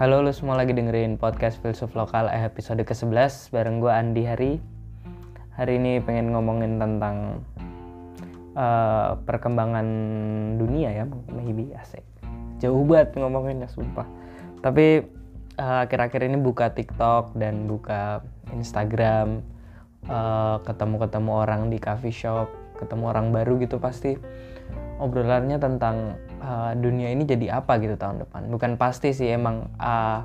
[0.00, 4.52] Halo lu semua lagi dengerin podcast Filsuf Lokal eh, episode ke-11 bareng gue Andi Hari.
[5.54, 7.46] Hari ini pengen ngomongin tentang
[8.58, 9.86] uh, perkembangan
[10.58, 12.02] dunia ya maybe asik.
[12.58, 14.08] Jauh banget ngomonginnya sumpah.
[14.66, 15.06] Tapi
[15.62, 19.46] uh, akhir-akhir ini buka TikTok dan buka Instagram
[20.10, 22.50] uh, Ketemu-ketemu orang di coffee shop
[22.82, 24.18] Ketemu orang baru gitu pasti.
[24.98, 28.48] Obrolannya tentang uh, dunia ini jadi apa gitu tahun depan.
[28.50, 30.24] Bukan pasti sih emang uh,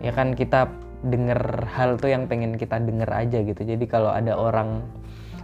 [0.00, 0.70] ya kan kita
[1.00, 3.60] denger hal tuh yang pengen kita denger aja gitu.
[3.60, 4.84] Jadi kalau ada orang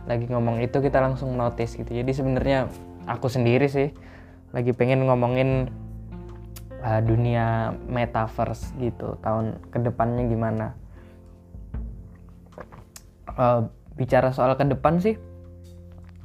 [0.06, 1.90] lagi ngomong itu kita langsung notice gitu.
[1.90, 2.70] Jadi sebenarnya
[3.10, 3.90] aku sendiri sih
[4.54, 5.68] lagi pengen ngomongin
[6.80, 10.66] uh, dunia metaverse gitu tahun ke depannya gimana.
[13.36, 15.20] Uh, bicara soal ke depan sih,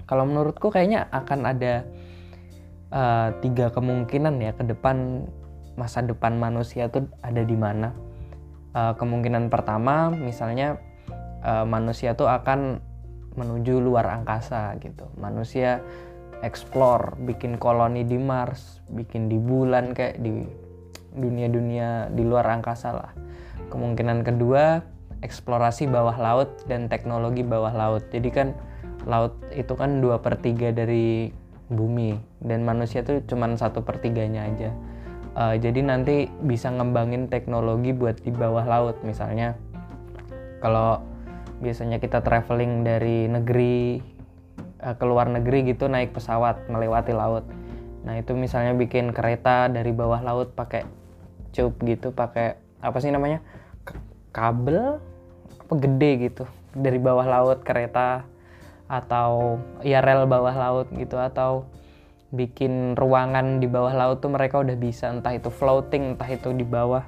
[0.07, 1.87] kalau menurutku kayaknya akan ada
[2.91, 5.27] uh, tiga kemungkinan ya ke depan
[5.79, 7.95] masa depan manusia tuh ada di mana.
[8.71, 10.79] Uh, kemungkinan pertama misalnya
[11.43, 12.79] uh, manusia tuh akan
[13.35, 15.07] menuju luar angkasa gitu.
[15.19, 15.79] Manusia
[16.43, 20.43] explore, bikin koloni di Mars, bikin di bulan kayak di
[21.15, 23.11] dunia-dunia di luar angkasa lah.
[23.71, 24.83] Kemungkinan kedua
[25.21, 28.03] eksplorasi bawah laut dan teknologi bawah laut.
[28.11, 28.47] Jadi kan
[29.07, 31.31] laut itu kan dua per tiga dari
[31.71, 32.19] bumi.
[32.43, 34.69] Dan manusia tuh cuman satu pertiganya aja.
[35.31, 38.99] Uh, jadi nanti bisa ngembangin teknologi buat di bawah laut.
[39.07, 39.55] Misalnya
[40.59, 40.99] kalau
[41.63, 44.03] biasanya kita traveling dari negeri
[44.83, 47.47] uh, ke luar negeri gitu naik pesawat melewati laut.
[48.03, 50.83] Nah itu misalnya bikin kereta dari bawah laut pakai
[51.55, 53.39] cup gitu pakai apa sih namanya?
[54.35, 54.99] Kabel?
[55.63, 56.43] Apa gede gitu
[56.75, 58.23] dari bawah laut kereta
[58.91, 59.55] atau
[59.87, 61.63] ya rel bawah laut gitu atau
[62.35, 66.67] bikin ruangan di bawah laut tuh mereka udah bisa entah itu floating entah itu di
[66.67, 67.07] bawah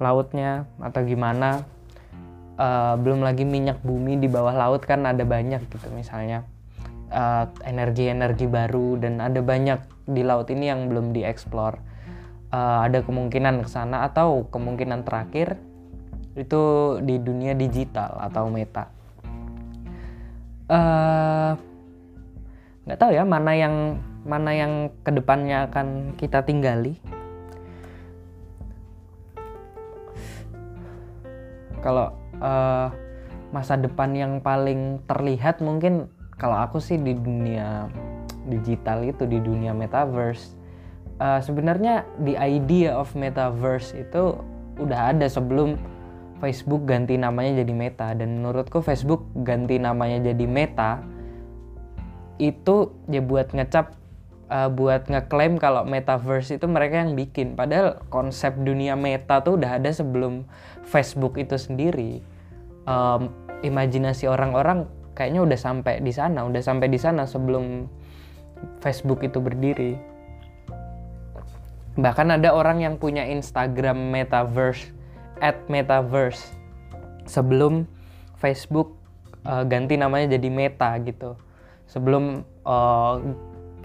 [0.00, 1.68] lautnya atau gimana.
[2.52, 6.44] Uh, belum lagi minyak bumi di bawah laut kan ada banyak gitu misalnya
[7.08, 11.80] eh, energi-energi uh, baru dan ada banyak di laut ini yang belum dieksplor.
[12.52, 15.56] Uh, ada kemungkinan ke sana atau kemungkinan terakhir
[16.36, 18.92] itu di dunia digital atau meta
[22.86, 24.72] nggak uh, tahu ya mana yang mana yang
[25.02, 26.96] ke depannya akan kita tinggali.
[31.82, 32.88] Kalau uh,
[33.50, 36.06] masa depan yang paling terlihat mungkin
[36.38, 37.90] kalau aku sih di dunia
[38.46, 40.62] digital itu di dunia metaverse
[41.22, 44.34] uh, sebenarnya the idea of metaverse itu
[44.80, 45.76] udah ada sebelum
[46.42, 48.10] Facebook ganti namanya jadi Meta.
[48.18, 50.98] Dan menurutku Facebook ganti namanya jadi Meta
[52.42, 53.94] itu ya buat ngecap
[54.52, 57.54] uh, buat ngeklaim kalau metaverse itu mereka yang bikin.
[57.54, 60.44] Padahal konsep dunia meta tuh udah ada sebelum
[60.84, 62.20] Facebook itu sendiri.
[62.84, 63.30] Um,
[63.62, 67.86] imajinasi orang-orang kayaknya udah sampai di sana udah sampai di sana sebelum
[68.82, 69.94] Facebook itu berdiri.
[71.92, 74.90] Bahkan ada orang yang punya Instagram metaverse
[75.42, 76.54] at metaverse.
[77.26, 77.90] Sebelum
[78.38, 78.94] Facebook
[79.46, 81.34] uh, ganti namanya jadi Meta gitu.
[81.90, 83.18] Sebelum uh,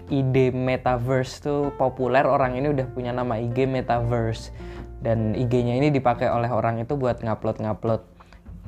[0.08, 4.54] ide metaverse tuh populer, orang ini udah punya nama IG metaverse.
[4.98, 8.02] Dan IG-nya ini dipakai oleh orang itu buat ngupload-ngupload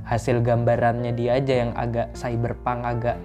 [0.07, 3.19] hasil gambarannya dia aja yang agak cyberpunk, agak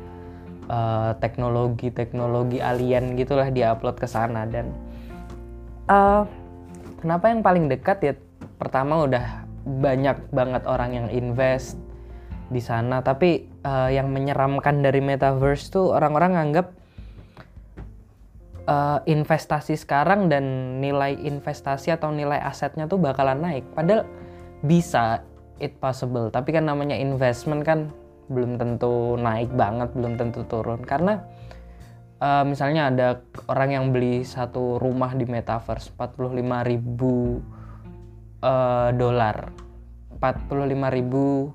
[0.74, 4.50] uh, teknologi-teknologi alien gitulah dia upload ke sana.
[4.50, 4.74] Dan
[5.86, 6.26] uh,
[6.98, 8.14] kenapa yang paling dekat ya?
[8.58, 11.82] Pertama udah banyak banget orang yang invest
[12.54, 13.02] di sana.
[13.02, 16.68] Tapi uh, yang menyeramkan dari metaverse tuh orang-orang nganggap
[18.70, 23.66] uh, investasi sekarang dan nilai investasi atau nilai asetnya tuh bakalan naik.
[23.74, 24.06] Padahal
[24.62, 25.26] bisa
[25.58, 26.30] it possible.
[26.30, 27.90] Tapi kan namanya investment kan
[28.26, 30.82] belum tentu naik banget belum tentu turun.
[30.86, 31.22] Karena
[32.22, 33.08] uh, misalnya ada
[33.50, 37.42] orang yang beli satu rumah di metaverse 45 ribu
[38.46, 39.50] uh, dolar.
[40.22, 41.50] 45 ribu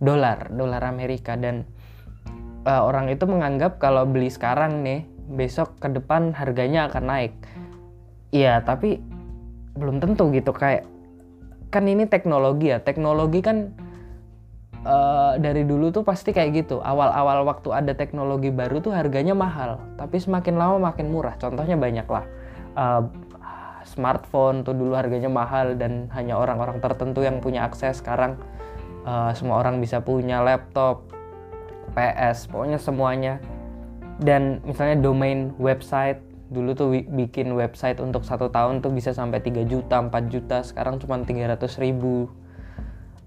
[0.00, 1.36] dolar dolar Amerika.
[1.36, 1.68] Dan
[2.64, 7.34] uh, orang itu menganggap kalau beli sekarang nih besok ke depan harganya akan naik.
[8.32, 9.00] Iya tapi
[9.76, 10.56] belum tentu gitu.
[10.56, 10.88] Kayak
[11.68, 12.80] kan ini teknologi ya.
[12.80, 13.70] Teknologi kan
[14.88, 16.80] uh, dari dulu tuh pasti kayak gitu.
[16.80, 19.80] Awal-awal waktu ada teknologi baru tuh harganya mahal.
[20.00, 21.36] Tapi semakin lama makin murah.
[21.36, 22.24] Contohnya banyak lah
[22.78, 23.02] uh,
[23.98, 27.98] smartphone tuh dulu harganya mahal dan hanya orang-orang tertentu yang punya akses.
[27.98, 28.38] Sekarang
[29.02, 31.10] uh, semua orang bisa punya laptop
[31.98, 33.34] PS pokoknya semuanya.
[34.22, 39.68] Dan misalnya domain website dulu tuh bikin website untuk satu tahun tuh bisa sampai 3
[39.68, 42.30] juta 4 juta sekarang cuma 300 ribu.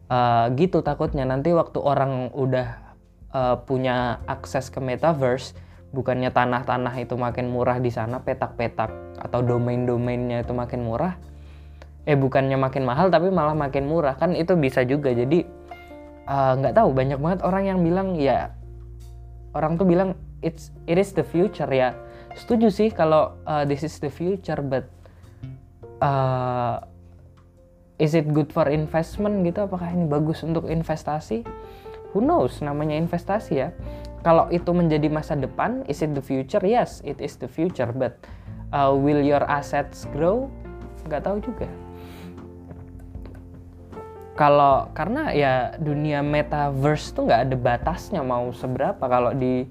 [0.08, 1.28] Uh, gitu takutnya.
[1.28, 2.96] Nanti waktu orang udah
[3.36, 5.52] uh, punya akses ke metaverse
[5.92, 11.16] bukannya tanah-tanah itu makin murah di sana petak-petak atau domain-domainnya itu makin murah
[12.06, 14.18] eh bukannya makin mahal tapi malah makin murah.
[14.18, 15.14] Kan itu bisa juga.
[15.14, 15.46] Jadi
[16.26, 18.54] uh, nggak uh, tahu banyak banget orang yang bilang ya
[19.54, 21.70] orang tuh bilang it's it is the future.
[21.70, 21.94] Ya
[22.34, 24.90] setuju sih kalau uh, this is the future but
[26.02, 26.82] uh,
[28.02, 29.70] is it good for investment gitu?
[29.70, 31.46] Apakah ini bagus untuk investasi?
[32.12, 32.60] Who knows?
[32.66, 33.70] Namanya investasi ya.
[34.22, 36.62] Kalau itu menjadi masa depan is it the future?
[36.66, 38.18] Yes it is the future but
[38.72, 40.48] uh, will your assets grow?
[41.06, 41.70] Nggak tahu juga.
[44.36, 49.04] Kalau karena ya dunia metaverse tuh nggak ada batasnya mau seberapa.
[49.06, 49.68] Kalau di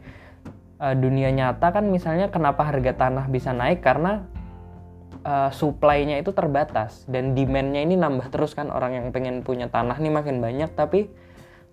[0.78, 3.82] uh, dunia nyata kan misalnya kenapa harga tanah bisa naik?
[3.82, 4.22] Karena
[5.24, 7.02] uh, supply-nya itu terbatas.
[7.08, 10.70] Dan demand-nya ini nambah terus kan orang yang pengen punya tanah nih makin banyak.
[10.76, 11.08] Tapi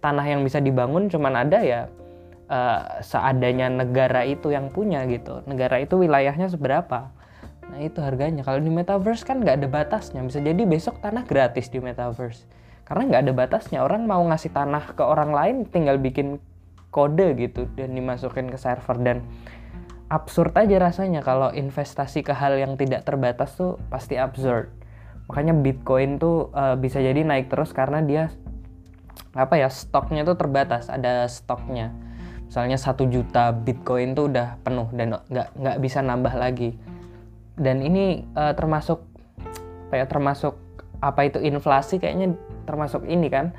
[0.02, 1.92] tanah yang bisa dibangun cuman ada ya
[2.50, 5.44] uh, seadanya negara itu yang punya gitu.
[5.46, 7.17] Negara itu wilayahnya seberapa
[7.68, 8.42] nah itu harganya.
[8.42, 10.24] Kalau di metaverse kan nggak ada batasnya.
[10.24, 12.48] Bisa jadi besok tanah gratis di metaverse.
[12.88, 13.80] Karena nggak ada batasnya.
[13.84, 16.40] Orang mau ngasih tanah ke orang lain tinggal bikin
[16.90, 18.96] kode gitu dan dimasukin ke server.
[18.98, 19.28] Dan
[20.08, 21.20] absurd aja rasanya.
[21.20, 24.72] Kalau investasi ke hal yang tidak terbatas tuh pasti absurd.
[25.28, 28.32] Makanya bitcoin tuh uh, bisa jadi naik terus karena dia
[29.36, 30.88] apa ya stoknya tuh terbatas.
[30.88, 31.92] Ada stoknya.
[32.48, 36.80] Misalnya satu juta bitcoin tuh udah penuh dan nggak nggak bisa nambah lagi
[37.58, 39.04] dan ini uh, termasuk
[39.90, 40.56] kayak termasuk
[41.02, 42.38] apa itu inflasi kayaknya
[42.70, 43.54] termasuk ini kan.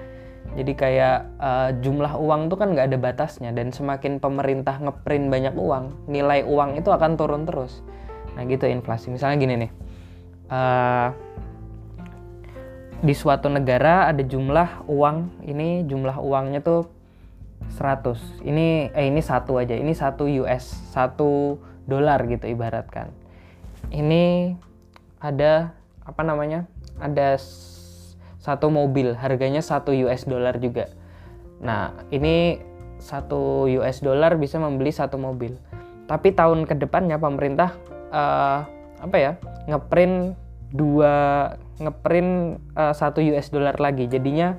[0.48, 3.52] Jadi kayak uh, jumlah uang tuh kan nggak ada batasnya.
[3.52, 7.84] Dan semakin pemerintah ngeprint banyak uang nilai uang itu akan turun terus.
[8.32, 9.12] Nah gitu inflasi.
[9.12, 9.70] Misalnya gini nih
[10.52, 11.08] uh,
[12.98, 16.90] di suatu negara ada jumlah uang ini jumlah uangnya tuh
[17.78, 23.14] 100 ini eh ini satu aja ini satu US satu dolar gitu ibaratkan
[23.92, 24.54] ini
[25.18, 25.74] ada
[26.04, 26.64] apa namanya
[26.98, 27.36] ada
[28.38, 30.88] satu mobil harganya satu US dollar juga.
[31.60, 32.62] Nah ini
[32.98, 35.54] satu US dollar bisa membeli satu mobil.
[36.08, 37.76] Tapi tahun ke depannya pemerintah
[38.08, 38.64] uh,
[38.98, 39.32] apa ya
[39.68, 40.34] ngeprint
[40.72, 41.14] dua
[41.78, 44.08] ngeprint uh, satu US dollar lagi.
[44.08, 44.56] Jadinya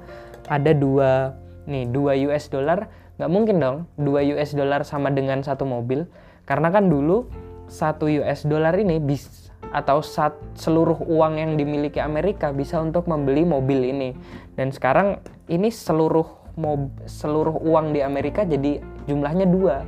[0.47, 1.33] ada dua
[1.65, 2.91] nih dua US dollar.
[3.19, 6.05] Nggak mungkin dong dua US dollar sama dengan satu mobil.
[6.45, 7.29] Karena kan dulu
[7.69, 13.45] satu US dollar ini bis atau sat, seluruh uang yang dimiliki Amerika bisa untuk membeli
[13.45, 14.17] mobil ini.
[14.57, 16.25] Dan sekarang ini seluruh
[16.57, 19.85] mob, seluruh uang di Amerika jadi jumlahnya dua.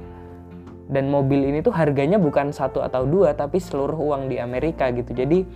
[0.92, 5.18] Dan mobil ini tuh harganya bukan satu atau dua, tapi seluruh uang di Amerika gitu.
[5.18, 5.48] Jadi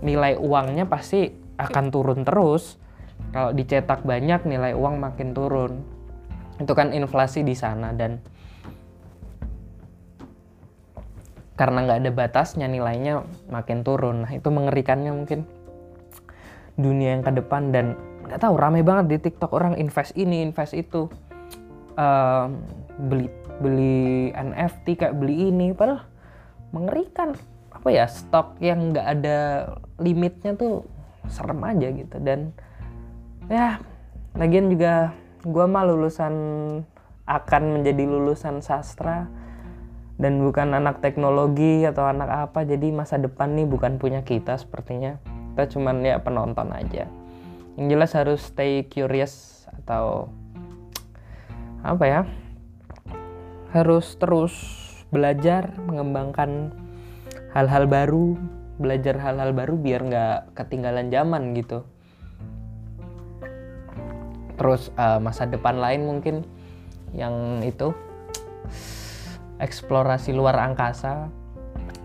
[0.00, 1.28] nilai uangnya pasti
[1.60, 2.80] akan turun terus.
[3.34, 5.72] Kalau dicetak banyak, nilai uang makin turun.
[6.56, 8.22] Itu kan inflasi di sana dan
[11.56, 14.28] karena nggak ada batasnya nilainya makin turun.
[14.28, 15.48] Nah itu mengerikannya mungkin
[16.76, 17.72] dunia yang ke depan.
[17.72, 17.96] Dan
[18.28, 21.08] nggak tahu ramai banget di TikTok orang invest ini invest itu.
[21.96, 22.52] Uh,
[23.08, 25.72] beli beli NFT kayak beli ini.
[25.72, 26.04] Padahal
[26.76, 27.32] mengerikan.
[27.72, 29.38] Apa ya stok yang nggak ada
[29.96, 30.84] limitnya tuh
[31.32, 32.16] serem aja gitu.
[32.20, 32.52] Dan
[33.48, 33.80] ya
[34.36, 36.34] lagian juga gue mah lulusan
[37.24, 39.24] akan menjadi lulusan sastra
[40.16, 45.20] dan bukan anak teknologi atau anak apa jadi masa depan nih bukan punya kita sepertinya.
[45.52, 47.08] Kita cuman ya penonton aja.
[47.76, 50.32] Yang jelas harus stay curious atau
[51.84, 52.20] apa ya?
[53.76, 54.54] Harus terus
[55.12, 56.72] belajar mengembangkan
[57.52, 58.36] hal-hal baru
[58.76, 61.84] belajar hal-hal baru biar nggak ketinggalan zaman gitu.
[64.56, 66.44] Terus uh, masa depan lain mungkin
[67.12, 67.92] yang itu
[69.58, 71.30] eksplorasi luar angkasa.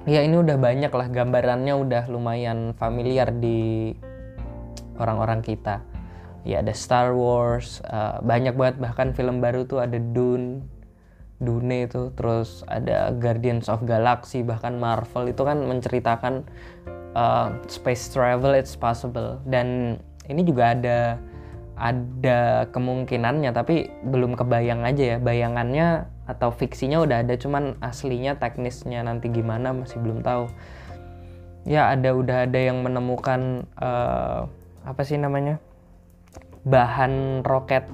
[0.10, 3.94] Ya ini udah banyak lah gambarannya udah lumayan familiar di
[4.98, 5.86] orang-orang kita.
[6.42, 10.66] Ya ada Star Wars uh, banyak banget bahkan film baru tuh ada Dune
[11.42, 16.46] Dune itu terus ada Guardians of Galaxy bahkan Marvel itu kan menceritakan
[17.14, 19.42] uh, space travel it's possible.
[19.46, 19.98] Dan
[20.30, 21.18] ini juga ada
[21.82, 25.18] ada kemungkinannya tapi belum kebayang aja ya.
[25.18, 30.46] Bayangannya atau fiksinya udah ada cuman aslinya teknisnya nanti gimana masih belum tahu.
[31.66, 34.46] Ya ada udah ada yang menemukan uh,
[34.86, 35.58] apa sih namanya?
[36.62, 37.90] Bahan roket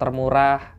[0.00, 0.72] termurah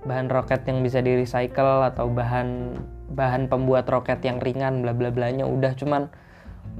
[0.00, 2.72] bahan roket yang bisa di recycle atau bahan
[3.12, 5.44] bahan pembuat roket yang ringan bla bla blanya.
[5.44, 6.08] Udah cuman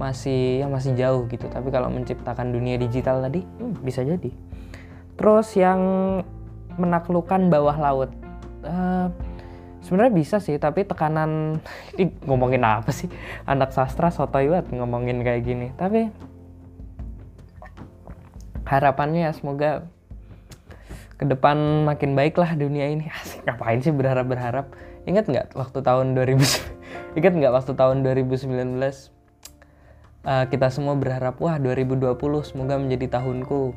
[0.01, 1.45] masih ya masih jauh gitu.
[1.53, 4.50] Tapi kalau menciptakan dunia digital tadi hmm, bisa jadi
[5.21, 5.81] terus yang
[6.81, 8.11] menaklukkan bawah laut.
[8.65, 9.13] Uh,
[9.85, 11.61] sebenarnya bisa sih tapi tekanan
[12.01, 13.13] ini ngomongin apa sih?
[13.45, 15.77] Anak sastra sotoy banget ngomongin kayak gini.
[15.77, 16.09] Tapi
[18.65, 19.85] harapannya ya semoga
[21.21, 23.13] ke depan makin baik lah dunia ini.
[23.21, 24.73] Asik ngapain sih berharap berharap
[25.05, 26.41] ingat nggak waktu tahun 2000
[27.21, 28.85] ingat nggak waktu tahun 2019 uh,
[30.29, 32.17] eh, kita semua berharap wah 2020
[32.49, 33.77] semoga menjadi tahunku.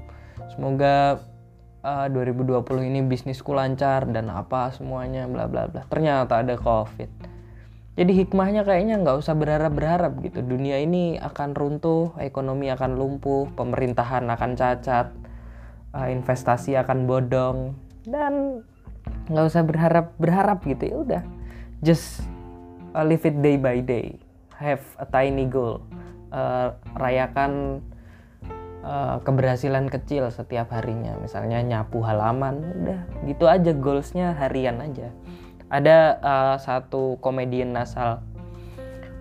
[0.53, 1.23] Semoga
[1.83, 5.83] uh, 2020 ini bisnisku lancar dan apa semuanya bla bla bla.
[5.91, 7.11] Ternyata ada covid.
[7.93, 10.41] Jadi hikmahnya kayaknya nggak usah berharap-berharap gitu.
[10.41, 15.13] Dunia ini akan runtuh ekonomi akan lumpuh pemerintahan akan cacat
[15.93, 17.77] uh, investasi akan bodong.
[18.01, 18.65] Dan
[19.29, 21.23] nggak usah berharap berharap gitu ya udah.
[21.85, 22.25] Just
[22.97, 24.17] uh, live it day by day.
[24.57, 25.85] Have a tiny goal.
[26.33, 27.85] Uh, rayakan
[28.83, 31.15] uh, keberhasilan kecil setiap harinya.
[31.17, 35.09] Misalnya nyapu halaman udah gitu aja goalsnya harian aja.
[35.73, 38.21] Ada uh, satu komedian asal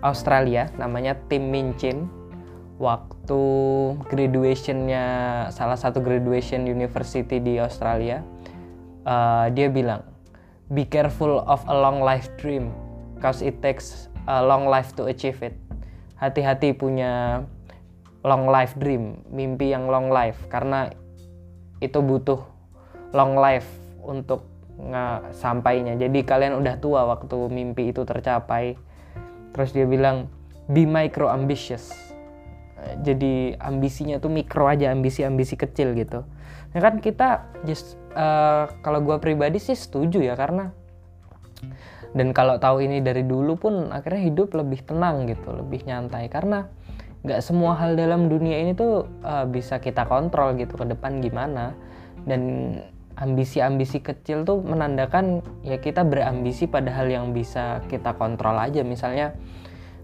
[0.03, 2.11] Australia namanya Tim Minchin
[2.75, 3.43] waktu
[4.11, 5.05] graduationnya
[5.55, 8.19] salah satu graduation university di Australia
[9.07, 10.03] uh, dia bilang
[10.67, 12.75] be careful of a long life dream
[13.23, 15.55] cause it takes a long life to achieve it
[16.19, 17.45] hati-hati punya
[18.23, 20.87] long life dream, mimpi yang long life karena
[21.83, 22.39] itu butuh
[23.11, 23.67] long life
[23.99, 24.47] untuk
[24.79, 25.93] nggak sampainya.
[25.99, 28.79] Jadi kalian udah tua waktu mimpi itu tercapai.
[29.53, 30.31] Terus dia bilang
[30.71, 31.93] be micro ambitious.
[33.05, 36.27] Jadi ambisinya tuh mikro aja, ambisi-ambisi kecil gitu.
[36.73, 40.73] Ya kan kita just uh, kalau gue pribadi sih setuju ya karena
[42.13, 46.69] dan kalau tahu ini dari dulu pun akhirnya hidup lebih tenang gitu, lebih nyantai karena
[47.23, 51.71] nggak semua hal dalam dunia ini tuh uh, bisa kita kontrol gitu ke depan gimana.
[52.23, 52.75] Dan
[53.13, 58.83] ambisi-ambisi kecil tuh menandakan ya kita berambisi pada hal yang bisa kita kontrol aja.
[58.83, 59.37] Misalnya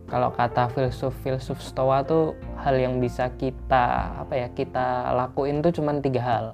[0.09, 6.01] kalau kata filsuf-filsuf stoa tuh hal yang bisa kita apa ya kita lakuin tuh cuman
[6.01, 6.45] tiga hal.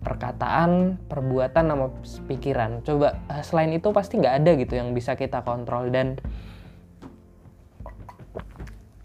[0.00, 1.92] Perkataan, perbuatan, sama
[2.24, 2.80] pikiran.
[2.80, 5.92] Coba eh, selain itu pasti nggak ada gitu yang bisa kita kontrol.
[5.92, 6.16] Dan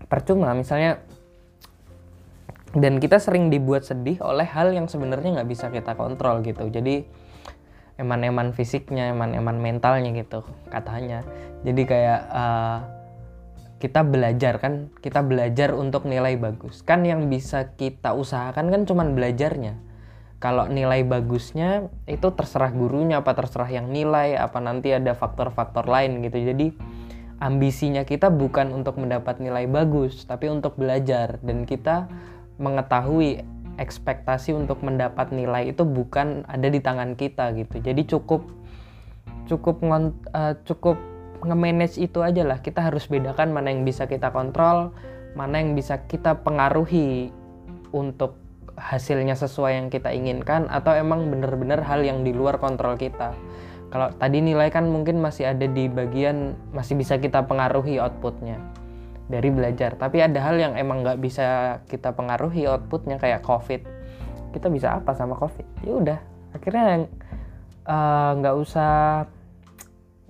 [0.06, 1.02] percuma misalnya
[2.76, 6.68] dan kita sering dibuat sedih oleh hal yang sebenarnya nggak bisa kita kontrol gitu.
[6.68, 7.08] Jadi
[7.96, 11.24] eman-eman fisiknya eman-eman mentalnya gitu katanya.
[11.64, 12.80] Jadi kayak uh,
[13.80, 16.84] kita belajar kan kita belajar untuk nilai bagus.
[16.84, 19.80] Kan yang bisa kita usahakan kan cuman belajarnya.
[20.44, 26.20] Kalau nilai bagusnya itu terserah gurunya apa terserah yang nilai apa nanti ada faktor-faktor lain
[26.28, 26.44] gitu.
[26.44, 26.76] Jadi
[27.44, 32.08] ambisinya kita bukan untuk mendapat nilai bagus, tapi untuk belajar dan kita
[32.56, 33.44] mengetahui
[33.76, 37.84] ekspektasi untuk mendapat nilai itu bukan ada di tangan kita gitu.
[37.84, 38.48] Jadi cukup
[39.52, 40.96] cukup uh, cukup
[41.44, 42.64] nge-manage itu aja lah.
[42.64, 44.96] Kita harus bedakan mana yang bisa kita kontrol,
[45.36, 47.36] mana yang bisa kita pengaruhi
[47.92, 48.40] untuk
[48.76, 53.32] hasilnya sesuai yang kita inginkan atau emang bener-bener hal yang di luar kontrol kita
[53.94, 58.58] kalau tadi nilai kan mungkin masih ada di bagian masih bisa kita pengaruhi outputnya
[59.26, 59.98] dari belajar.
[59.98, 63.82] Tapi ada hal yang emang nggak bisa kita pengaruhi outputnya kayak covid.
[64.54, 65.66] Kita bisa apa sama covid?
[65.86, 66.20] Ya udah
[66.56, 67.10] akhirnya
[67.86, 69.26] eh, nggak uh, usah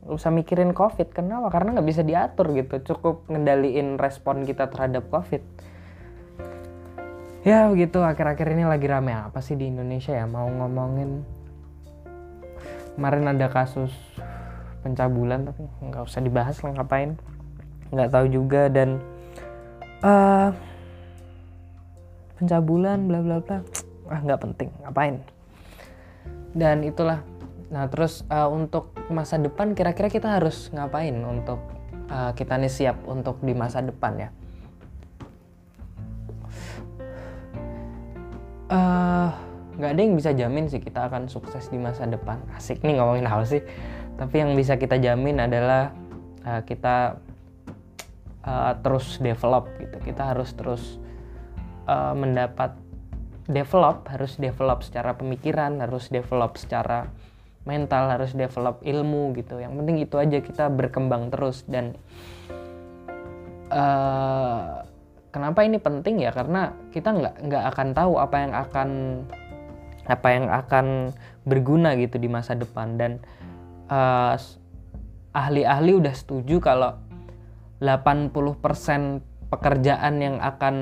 [0.05, 1.11] usah mikirin covid.
[1.11, 1.49] Kenapa?
[1.49, 2.81] Karena nggak bisa diatur gitu.
[2.93, 5.41] Cukup ngendaliin respon kita terhadap covid.
[7.45, 10.25] Ya begitu akhir-akhir ini lagi rame apa sih di Indonesia ya?
[10.25, 11.21] Mau ngomongin
[12.95, 13.91] kemarin ada kasus
[14.81, 17.19] pencabulan tapi nggak usah dibahas lah ngapain?
[17.91, 19.03] Nggak tahu juga dan
[20.01, 20.49] uh,
[22.39, 23.57] pencabulan bla bla bla
[24.13, 25.15] ah nggak penting ngapain?
[26.55, 27.21] Dan itulah
[27.65, 31.59] nah terus uh, untuk masa depan kira-kira kita harus ngapain untuk
[32.07, 34.29] uh, kita nih siap untuk di masa depan ya?
[38.65, 39.29] Uh,
[39.75, 42.39] nggak ada yang bisa jamin sih kita akan sukses di masa depan.
[42.55, 43.63] Asik nih ngomongin hal sih.
[44.15, 45.91] Tapi yang bisa kita jamin adalah
[46.47, 47.19] uh, kita
[48.47, 49.97] uh, terus develop gitu.
[49.99, 50.83] Kita harus terus
[51.91, 52.75] uh, mendapat
[53.45, 57.05] develop harus develop secara pemikiran harus develop secara
[57.65, 59.57] mental harus develop ilmu gitu.
[59.57, 61.65] Yang penting itu aja kita berkembang terus.
[61.65, 61.97] Dan
[63.73, 64.85] uh,
[65.33, 66.31] kenapa ini penting ya?
[66.31, 68.89] Karena kita nggak nggak akan tahu apa yang akan
[70.05, 71.11] apa yang akan
[71.45, 73.11] berguna gitu di masa depan dan
[73.89, 74.37] uh,
[75.33, 76.97] ahli-ahli udah setuju kalau
[77.83, 78.31] 80%
[79.51, 80.75] pekerjaan yang akan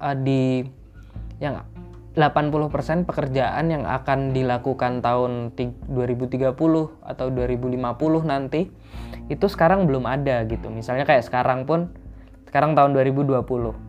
[0.00, 0.64] uh, di
[1.38, 1.60] yang
[2.16, 6.56] 80% pekerjaan yang akan dilakukan tahun 2030
[7.04, 7.76] atau 2050
[8.24, 8.72] nanti
[9.28, 10.72] itu sekarang belum ada gitu.
[10.72, 11.92] Misalnya kayak sekarang pun
[12.48, 13.85] sekarang tahun 2020.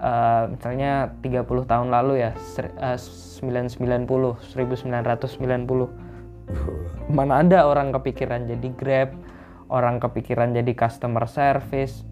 [0.00, 4.88] Uh, misalnya 30 tahun lalu ya uh, 990 1990
[7.12, 9.12] mana ada orang kepikiran jadi Grab
[9.68, 12.08] orang kepikiran jadi customer service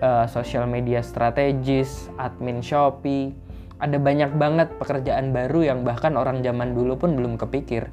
[0.00, 3.36] uh, social media strategis admin Shopee.
[3.80, 7.88] Ada banyak banget pekerjaan baru yang bahkan orang zaman dulu pun belum kepikir.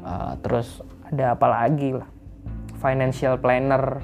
[0.00, 0.80] Uh, terus
[1.12, 2.08] ada apa lagi lah?
[2.80, 4.00] Financial planner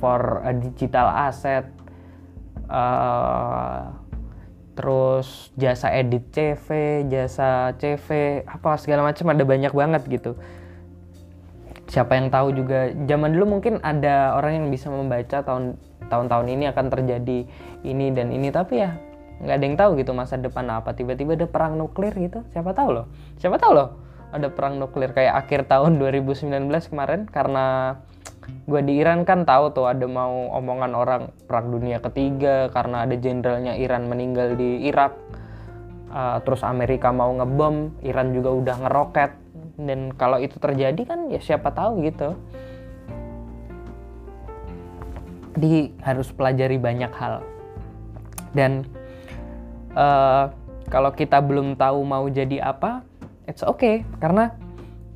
[0.00, 1.68] for a digital asset
[2.70, 3.90] uh,
[4.78, 10.38] terus jasa edit CV jasa CV apa segala macam ada banyak banget gitu.
[11.90, 15.74] Siapa yang tahu juga zaman dulu mungkin ada orang yang bisa membaca tahun
[16.06, 17.38] tahun-tahun ini akan terjadi
[17.82, 18.94] ini dan ini tapi ya
[19.42, 20.94] nggak ada yang tahu gitu masa depan apa.
[20.94, 23.06] Tiba-tiba ada perang nuklir gitu siapa tahu loh
[23.42, 27.98] siapa tahu loh ada perang nuklir kayak akhir tahun 2019 kemarin karena
[28.66, 33.14] gue di Iran kan tahu tuh ada mau omongan orang perang dunia ketiga karena ada
[33.18, 35.14] jenderalnya Iran meninggal di Irak.
[36.10, 39.30] Uh, terus Amerika mau ngebom Iran juga udah ngeroket.
[39.80, 42.34] Dan kalau itu terjadi kan ya siapa tahu gitu.
[45.54, 47.42] Jadi harus pelajari banyak hal.
[48.50, 48.86] Dan
[49.94, 50.50] uh,
[50.90, 53.06] kalau kita belum tahu mau jadi apa,
[53.50, 54.54] it's okay karena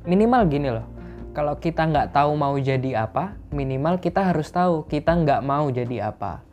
[0.03, 0.83] minimal gini loh.
[1.31, 6.11] Kalau kita nggak tahu mau jadi apa, minimal kita harus tahu kita nggak mau jadi
[6.11, 6.43] apa.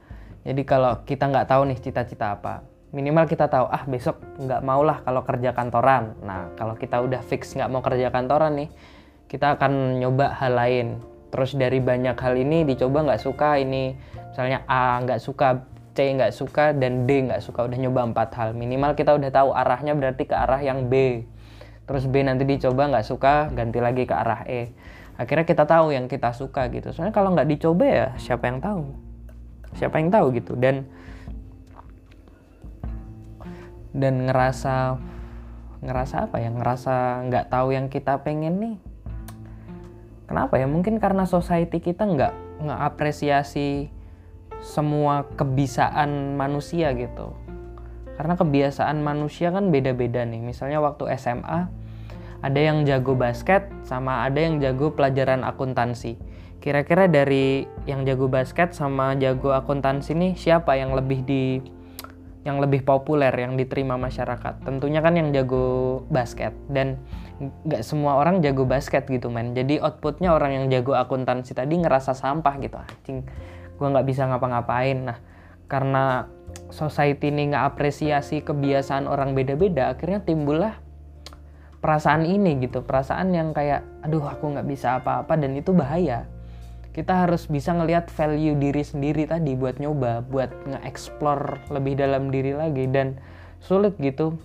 [0.43, 4.83] Jadi kalau kita nggak tahu nih cita-cita apa, minimal kita tahu ah besok nggak mau
[4.83, 6.19] lah kalau kerja kantoran.
[6.23, 8.71] Nah kalau kita udah fix nggak mau kerja kantoran nih,
[9.31, 10.99] kita akan nyoba hal lain.
[11.31, 13.95] Terus dari banyak hal ini dicoba nggak suka ini,
[14.35, 15.63] misalnya A nggak suka
[15.93, 19.53] C nggak suka dan D nggak suka udah nyoba empat hal minimal kita udah tahu
[19.53, 21.21] arahnya berarti ke arah yang B
[21.85, 24.73] terus B nanti dicoba nggak suka ganti lagi ke arah E.
[25.19, 26.91] Akhirnya kita tahu yang kita suka gitu.
[26.95, 28.83] Soalnya kalau nggak dicoba ya siapa yang tahu?
[29.77, 30.53] Siapa yang tahu gitu.
[30.57, 30.89] Dan
[33.93, 34.97] dan ngerasa
[35.85, 36.49] ngerasa apa ya?
[36.49, 36.95] Ngerasa
[37.29, 38.77] nggak tahu yang kita pengen nih.
[40.31, 40.65] Kenapa ya?
[40.65, 43.93] Mungkin karena society kita nggak nggak apresiasi
[44.63, 47.35] semua kebiasaan manusia gitu.
[48.17, 50.41] Karena kebiasaan manusia kan beda-beda nih.
[50.41, 51.69] Misalnya waktu SMA
[52.43, 56.19] ada yang jago basket sama ada yang jago pelajaran akuntansi.
[56.63, 61.63] Kira-kira dari yang jago basket sama jago akuntansi nih siapa yang lebih di
[62.43, 64.67] yang lebih populer yang diterima masyarakat?
[64.67, 66.51] Tentunya kan yang jago basket.
[66.67, 66.99] Dan
[67.43, 69.55] nggak semua orang jago basket gitu men.
[69.55, 72.79] Jadi outputnya orang yang jago akuntansi tadi ngerasa sampah gitu.
[72.79, 73.27] Anjing
[73.79, 74.99] gue nggak bisa ngapa-ngapain.
[75.03, 75.19] Nah
[75.71, 76.27] karena
[76.73, 80.81] society ini nggak apresiasi kebiasaan orang beda-beda akhirnya timbullah
[81.83, 82.87] perasaan ini gitu.
[82.87, 86.25] Perasaan yang kayak aduh aku nggak bisa apa-apa dan itu bahaya.
[86.95, 92.55] Kita harus bisa ngelihat value diri sendiri tadi buat nyoba buat nge-explore lebih dalam diri
[92.55, 92.87] lagi.
[92.87, 93.19] Dan
[93.59, 94.39] sulit gitu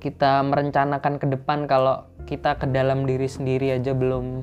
[0.00, 4.42] kita merencanakan ke depan kalau kita ke dalam diri sendiri aja belum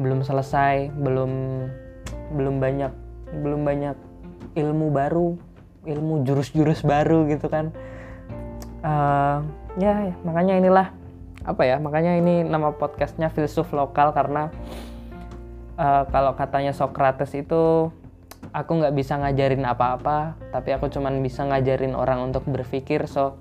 [0.00, 1.32] belum selesai belum
[2.34, 2.92] belum banyak
[3.44, 3.96] belum banyak
[4.58, 5.38] ilmu baru
[5.86, 7.74] ilmu jurus-jurus baru gitu kan.
[8.82, 9.42] Uh,
[9.78, 10.88] ya, ya makanya inilah
[11.42, 14.50] apa ya makanya ini nama podcastnya filsuf lokal karena
[15.78, 17.90] uh, kalau katanya Socrates itu
[18.54, 23.38] aku nggak bisa ngajarin apa-apa tapi aku cuman bisa ngajarin orang untuk berpikir so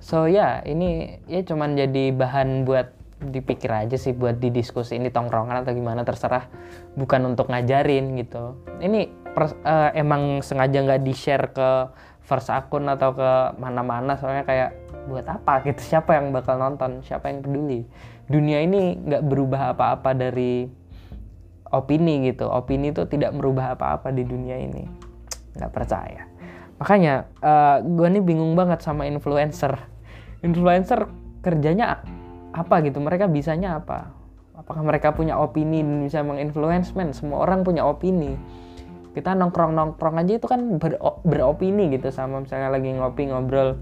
[0.00, 2.92] so ya ini ya cuman jadi bahan buat
[3.24, 6.44] dipikir aja sih buat didiskusi ini tongkrongan atau gimana terserah
[6.92, 8.58] bukan untuk ngajarin gitu.
[8.84, 11.90] Ini pers, uh, emang sengaja nggak di share ke
[12.24, 14.70] first akun atau ke mana-mana soalnya kayak
[15.10, 15.60] buat apa?
[15.66, 15.82] Gitu.
[15.94, 17.02] Siapa yang bakal nonton?
[17.04, 17.84] Siapa yang peduli?
[18.24, 20.64] Dunia ini nggak berubah apa-apa dari
[21.68, 22.48] opini gitu.
[22.48, 24.86] Opini itu tidak merubah apa-apa di dunia ini.
[25.58, 26.22] Nggak percaya.
[26.80, 29.76] Makanya uh, eh, gue nih bingung banget sama influencer.
[30.40, 31.10] Influencer
[31.44, 32.00] kerjanya
[32.54, 33.02] apa gitu?
[33.02, 34.08] Mereka bisanya apa?
[34.54, 36.94] Apakah mereka punya opini dan bisa menginfluence?
[36.94, 38.38] Semua orang punya opini
[39.14, 43.78] kita nongkrong nongkrong aja itu kan ber, beropini gitu sama misalnya lagi ngopi ngobrol.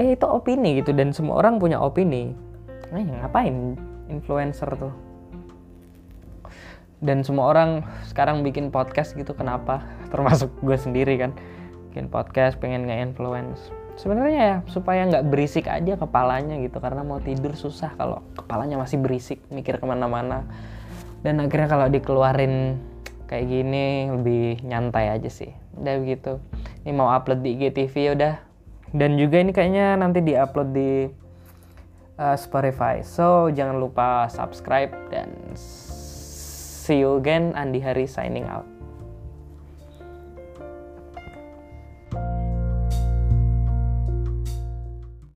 [0.00, 2.32] Eh itu opini gitu dan semua orang punya opini.
[2.88, 3.76] Nah ngapain
[4.08, 4.92] influencer tuh?
[7.04, 9.84] Dan semua orang sekarang bikin podcast gitu kenapa?
[10.12, 11.36] Termasuk gue sendiri kan
[11.92, 13.68] bikin podcast pengen nge-influence.
[14.00, 18.96] Sebenarnya ya supaya nggak berisik aja kepalanya gitu karena mau tidur susah kalau kepalanya masih
[18.96, 20.48] berisik mikir ke mana-mana.
[21.20, 22.80] Dan akhirnya kalau dikeluarin
[23.32, 25.56] kayak gini lebih nyantai aja sih.
[25.72, 26.36] Udah begitu
[26.84, 28.34] ini mau upload di IGTV ya udah.
[28.92, 31.08] Dan juga ini kayaknya nanti diupload di
[32.20, 33.00] uh, Spotify.
[33.00, 38.71] So jangan lupa subscribe dan see you again Andi Hari signing out